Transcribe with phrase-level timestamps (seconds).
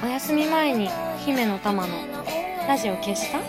[0.00, 0.88] お休み前に
[1.26, 1.92] 姫の玉の
[2.68, 3.40] ラジオ消した？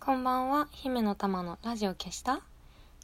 [0.00, 2.40] こんばんは姫の玉のラジオ消した？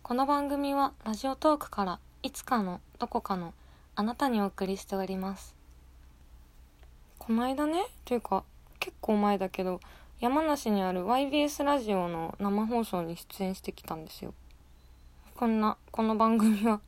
[0.02, 3.54] この番組はラジオトークからいつかのどこかの
[3.94, 5.54] あなたにお送りしております。
[7.18, 8.42] この間ねというか
[8.80, 9.78] 結構前だけど
[10.18, 14.34] 山梨にある YBS ラジオの生放送に出演してきたんですよ。
[15.36, 16.80] こんなこの番組は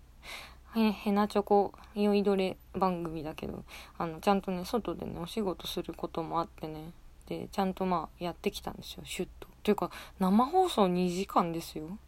[0.74, 3.64] へへなチョコ酔いどれ番組だけど
[3.98, 6.92] あのちゃんとね外でねお仕事することもあってね。
[7.26, 9.48] でちゃんとまあやってきたんですよシュッと。
[9.62, 11.98] というか生放送2時間ですよ。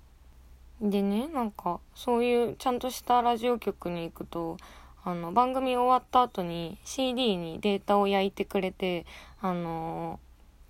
[0.80, 4.56] でねなんかそういうちゃんとしたラジオ局に行くと
[5.04, 9.06] あの番組終わった後に CD にデータを焼いてくれて
[9.40, 10.18] あの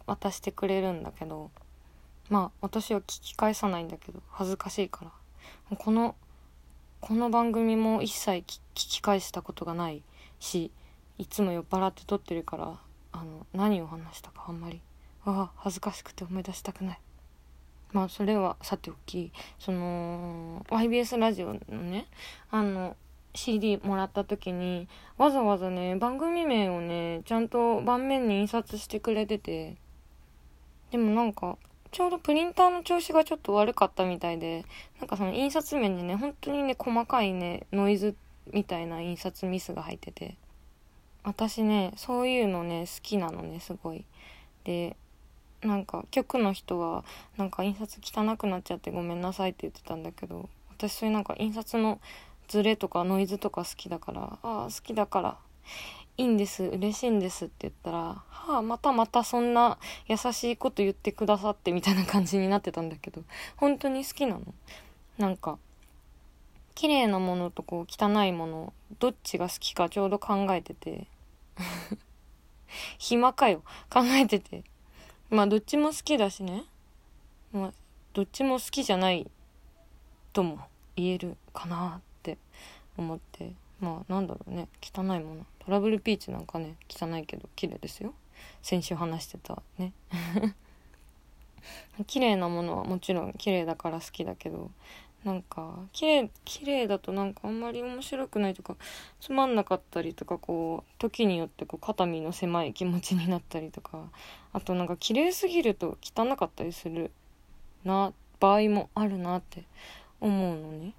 [0.06, 1.50] 渡してくれるんだけど
[2.28, 5.76] まあ私は聞き返さないんだけど恥ずかしいから。
[5.76, 6.14] この
[7.06, 10.02] この番組も一切聞き返したことがない
[10.41, 10.70] し
[11.19, 12.78] いつも酔っ払って撮ってるから
[13.12, 14.80] あの何を話したかあんまり
[15.27, 16.98] ああ恥ずかしくて思い出したくない。
[17.92, 22.06] まあそれはさておきその YBS ラジオのね
[22.50, 22.97] あの
[23.34, 24.88] CD もらった時に
[25.19, 29.77] わざわざね番組名をねちゃんと盤面に印刷してくれてて
[30.91, 31.58] でもなんか
[31.95, 34.64] ちょうどプリンターの調子がちょっと悪かったみたいで
[34.98, 38.17] なんかその印刷面にね本当にね細かいねノイズ
[38.53, 40.37] みたいな印刷ミスが入ってて
[41.22, 44.05] 私ねそういうのね好きなのねすごい。
[44.65, 44.97] で
[45.62, 47.04] なんか局の人は
[47.37, 52.00] なんか印刷汚くなっちゃってごめんなさいって言ってたんだけど私そういうなんか印刷の
[52.49, 55.37] ズレとかノイズとか好きだからああ好きだから
[56.16, 57.98] いいんです嬉しいんですって言ったら
[58.28, 63.22] はあまたまたそんな優しいこと言ってくださってみたいな感じになってたんだけど
[63.56, 64.42] 本当に好きなの。
[65.19, 65.58] なんか
[66.74, 71.06] 綺麗なものとこう汚いものどっちが好きかちょうど考えてて
[72.98, 74.64] 暇かよ考えてて。
[75.30, 76.64] まあどっちも好きだしね。
[77.53, 77.72] まあ
[78.12, 79.28] どっちも好きじゃない
[80.32, 80.60] とも
[80.94, 82.38] 言えるかなって
[82.97, 83.53] 思って。
[83.84, 84.69] まあなんだろうね。
[84.81, 85.47] 汚いもの。
[85.59, 88.15] トラブルピーチなんかね汚いけど綺麗ですよ。
[88.62, 89.93] 先週話してたね。
[92.06, 94.71] 綺麗なものはもちろん綺麗だから好きだけど
[95.25, 98.77] なんか綺麗綺麗だとなんかあんまり面白くないとか
[99.21, 104.11] つまんなかったりとかこう時によってこう肩身の狭い気持ちになったりとか
[104.53, 107.11] あとなんか綺麗すぎると汚かったりする
[107.84, 109.65] な場合もあるなって
[110.21, 110.93] 思うのね。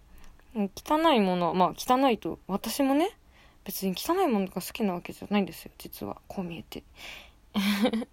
[0.55, 3.11] 汚いものまあ汚いと私もね
[3.66, 6.83] 別に汚いものが好きなわけじゃないんですよ実はこう見えて。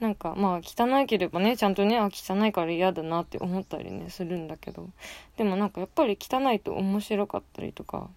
[0.00, 4.90] なんかまあ汚ければねちゃんとねあ汚いから嫌だなって思ったりねするんだけど。
[5.36, 8.10] でもなんかやっぱり汚いと面白かったりとか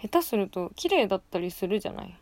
[0.00, 2.18] 下手すると綺麗だったりするじゃない。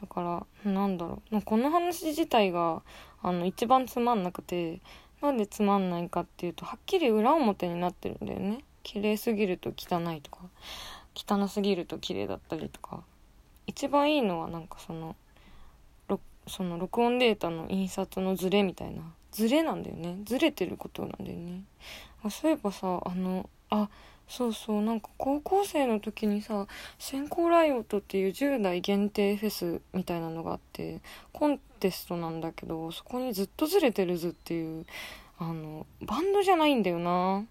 [0.00, 1.42] だからなんだろう。
[1.42, 2.82] この話自体が
[3.22, 4.80] あの一番つまんなくて
[5.20, 8.64] なんでつまんないかっていうとはっきり裏表になってるんだよね。
[8.82, 10.38] 綺麗すぎると汚いとか
[11.14, 13.02] 汚すぎると綺麗だったりとか。
[13.66, 15.16] 一番いいのはなんかその
[16.48, 19.02] その録音データの印刷のズレみたいな。
[19.30, 20.18] ズレなんだよね。
[20.24, 21.62] ズレてることなんだよね。
[22.24, 23.88] あそういえばさあのあ
[24.28, 26.66] そうそうなんか高校生の時にさ
[26.98, 31.00] 先行ライオットっていう10代限定フェスみたいなのがあって
[31.32, 34.86] コンテストなんだけどそこにずっとずれてるずっていう
[35.38, 37.44] あのバンドじゃないんだよな。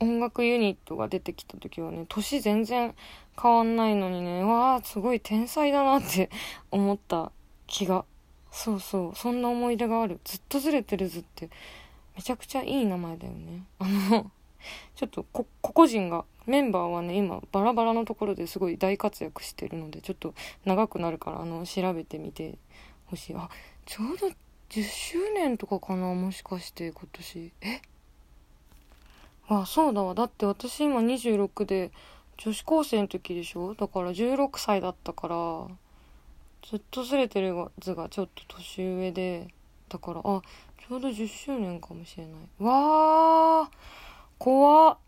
[0.00, 2.94] 音楽ユニットが出てきた時はね年全然
[3.40, 6.30] 変わんないのにねわあすごい天才だなって
[6.70, 7.32] 思った
[7.66, 8.04] 気が。
[8.50, 9.16] そうそう。
[9.16, 10.18] そんな思い出がある。
[10.24, 11.50] ずっとずれてるずって
[12.16, 13.62] めちゃくちゃいい名前だよね。
[13.78, 14.30] あの
[14.96, 22.58] ちょっとこ個々人がメンバーはね今バラバラのところですごい大活躍してるのでちょっと長くなるからあの調べてみて
[23.06, 23.48] ほしいあ
[23.86, 24.28] ちょうど
[24.70, 27.52] 10周年とかかなもしかして今年。
[27.62, 27.80] え？
[29.52, 30.14] あそうだわ。
[30.14, 31.90] だって私今26で
[32.38, 33.74] 女子高生の時でしょ？
[33.74, 35.66] だから16歳だったから
[36.62, 39.48] ずっとずれてる図がちょっと年上で
[39.88, 42.34] だからあちょうど10周年かもしれない。
[42.60, 43.76] わー
[44.38, 44.98] 怖っ。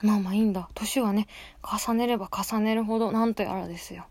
[0.00, 0.68] まあまあいいんだ。
[0.74, 1.26] 年はね
[1.62, 4.06] 重ねれば重ねるほどなんとやらですよ。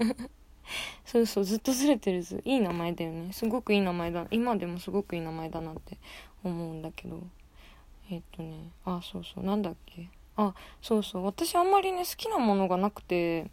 [1.04, 2.40] そうそうずっとずれてる図。
[2.46, 3.34] いい名前だよね。
[3.34, 4.26] すごくいい名前だ。
[4.30, 5.98] 今でもすごくいい名前だなって
[6.42, 7.22] 思うんだけど。
[8.10, 10.08] えっとねあそうそうなんだっけ？
[10.36, 13.50] あそうそう私あんまりね好きなものがなくて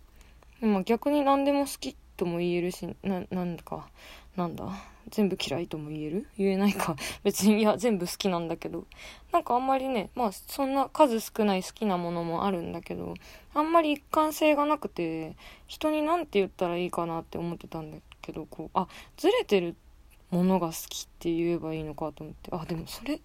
[0.61, 3.87] まあ逆に何でも好きとも言えるしななんだか
[4.35, 4.65] なんだ？
[5.09, 6.27] 全部嫌いとも言える？
[6.37, 6.95] 言えないか。
[7.23, 8.85] 別にいや全部好きなんだけど。
[9.31, 13.13] なんかあんまりねまあそんな数少ない好きなものもあるんだけど
[13.53, 15.35] あんまり一貫性がなくて
[15.67, 18.87] 人に何て言ったらいいかなって思ってたんだけどこうあ
[19.17, 19.75] ずれてる
[20.31, 23.19] ものが好きって言えばいいのかと思ってあでもそれ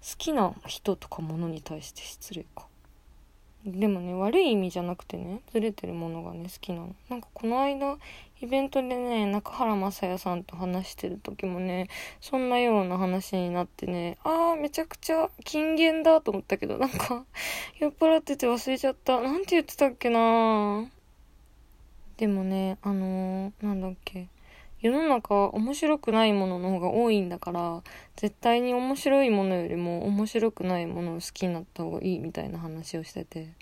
[0.00, 2.66] 好きな人とかものに対して失礼か。
[3.66, 6.94] でもね悪い意味じゃなくてねずれてるものがね好きなの。
[7.10, 7.98] なんかこの間
[8.40, 11.88] イベントでね中原雅也さんと話してる時もね
[12.20, 17.24] そんなような話になってねあーめちゃくちゃ金言だと思ったけどなんか
[17.78, 19.20] 酔っ払ってて忘れちゃった。
[19.20, 20.86] なんて言ってたっけな
[22.16, 24.28] でもねあのー、なんだっけ。
[24.80, 27.82] 世の中面白くないものの方が多いんだから
[28.16, 33.52] 絶対に面白いものよりも面白くないものを好きになった方がいいみたいな話をしてて。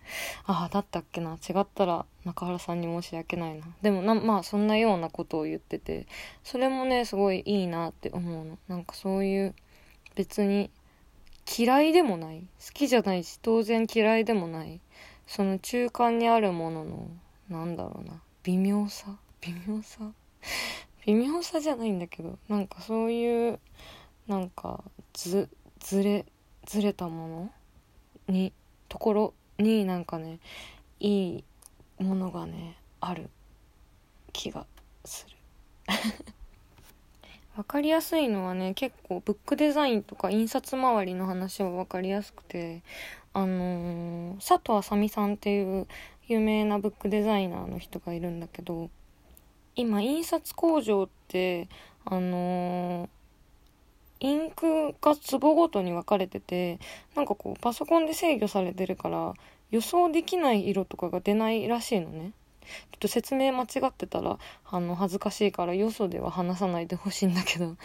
[0.46, 1.36] ああだったっけな。
[1.36, 3.66] 違ったら中原さんに申し訳ないな。
[3.82, 6.06] でもなまあそんなようなことを言ってて。
[6.44, 8.58] それもねすごいいいなって思うの。
[8.68, 9.54] なんかそういう
[10.14, 10.70] 別に
[11.58, 12.40] 嫌いでもない。
[12.40, 14.80] 好きじゃないし当然嫌いでもない。
[15.26, 17.08] その中間にあるものの
[17.48, 18.20] なんだろうな。
[18.42, 19.16] 微妙さ？
[19.40, 20.12] 微妙さ？
[21.06, 23.60] 微妙さじゃないんだけどなんかそういう
[24.26, 24.82] なんか
[25.14, 25.48] ず
[25.78, 26.26] ずれ
[26.66, 27.50] ずれたも
[28.26, 28.52] のに
[28.88, 30.40] ところになんかね
[30.98, 31.44] いい
[32.00, 33.30] ものがねある
[34.32, 34.66] 気が
[35.04, 35.36] する。
[37.54, 42.82] 分かりやすいのはね結構ブックデザインとか印刷周りの話は分かりやすくて
[43.32, 45.86] あのー、佐藤あさみさんっていう
[46.26, 48.90] 有名なブックデザイナーの人がいるんだけど
[49.76, 51.68] 今印刷工場って
[52.04, 53.08] あのー、
[54.20, 56.78] インクが壺ごとに分かれてて
[57.14, 59.34] なんかこうパソコンで制御されてるから
[59.70, 62.32] 予想できない色とかが出ないらしいのね。
[62.90, 64.38] ちょっと説明間違ってたら
[64.68, 67.76] あの恥ずかしいからよそでは話さないでほしいんだけど。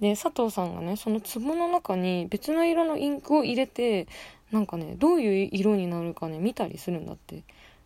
[0.00, 4.08] で佐藤さんがねその壺の中に別の色のインクを入れて
[4.50, 7.44] なんかねどういう色になるかね見たりするんだって。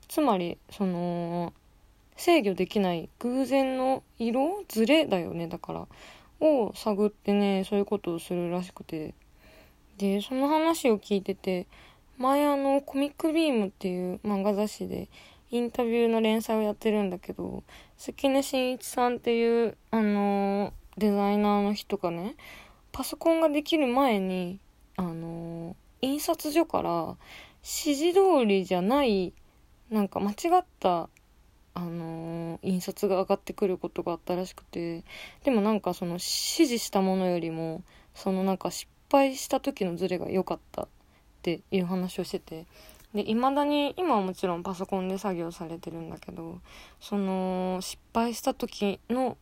[0.08, 1.52] つまりその
[2.20, 5.86] 制御できない偶然の色ずれだよねだから
[6.40, 9.14] を探ってねそういうことをするらしくて。
[10.00, 11.66] でその話を聞いてて
[12.16, 15.08] 前あのコミックビームっていう漫画雑誌で
[15.50, 17.62] インタビューの連載をやってるんだけど
[17.98, 22.34] 関根真一さんっていうあのデザイナーの人がね
[22.92, 24.58] パソコンができる前に
[24.96, 27.16] あの印刷所から
[27.62, 29.34] 指示通りじゃない
[29.90, 31.10] なんか間違った
[31.74, 35.04] あのー、印刷が上がってくることがあったらしくて
[35.44, 37.82] でもなんかその指示したものよりも
[38.14, 40.88] そのなんか失敗した時のズレが良かったっ
[41.42, 42.66] ていう話をしてて
[43.14, 46.60] で未だに今はもちろんパソコンで作業されてるんだけど
[47.00, 49.36] その失敗した時の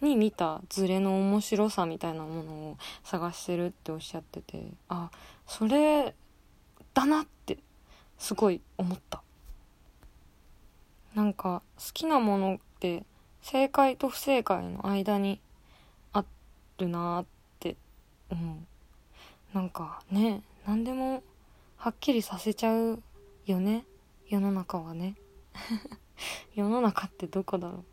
[0.00, 5.10] に見たズレの面白さみたいなものを探してるっておっしゃっててあ
[5.46, 6.14] それ
[6.92, 7.58] だなって
[8.18, 9.22] すごい思った。
[11.16, 13.02] なんか好きなものって
[13.40, 15.40] 正解と不正解の間に
[16.12, 16.22] あ
[16.76, 17.26] るなっ
[17.58, 17.76] て
[18.30, 18.58] 思
[19.54, 19.56] う。
[19.56, 21.22] なんかね何でも
[21.78, 23.02] はっきりさせちゃう
[23.46, 23.86] よね。
[24.28, 25.14] 世の中はね。
[26.54, 27.84] 世の中ってどこだろう。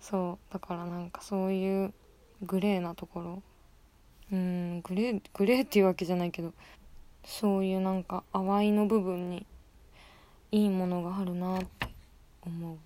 [0.00, 0.52] そう。
[0.52, 1.92] だからなんかそういう
[2.40, 3.42] グレーなところ。
[4.32, 6.54] うんグレーグレーっていうわけじゃないけど。
[7.22, 9.44] そういうなんか淡いの部分に
[10.50, 11.81] いいものがあるなって
[12.46, 12.76] 思う。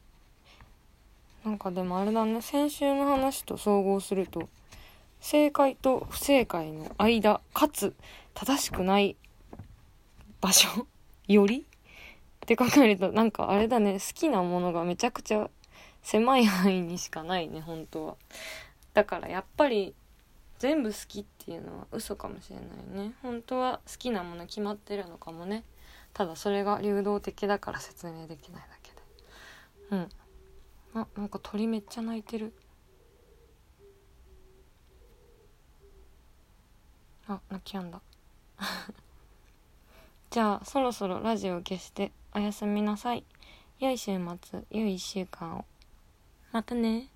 [1.48, 2.42] なんかでもあれだね。
[2.42, 4.48] 先週の話と総合すると
[5.20, 7.94] 正解と不正解の間かつ
[8.34, 9.16] 正しくない
[10.40, 10.86] 場所
[11.28, 11.60] より？
[11.60, 11.64] っ
[12.46, 13.94] て考えるとなんかあれだね。
[13.94, 15.50] 好きなものがめちゃくちゃ
[16.02, 18.16] 狭い範囲にしかないね本当は。
[18.94, 19.94] だからやっぱり
[20.58, 23.12] 全部好きっていうのは嘘かもしれないね。
[23.22, 25.64] 本当は好きなもの決まってるのかもね。
[26.12, 28.75] ただそれが流動的だから説明できないだけ。
[29.90, 30.08] うん。
[30.94, 32.52] あなんか鳥めっちゃ鳴いてる。
[37.28, 38.00] あ泣きやんだ。
[40.30, 43.24] じゃあそろそろラジオ消しておやすみなさい。
[43.78, 45.64] 良い週末良い1週間を。
[46.52, 47.10] またね。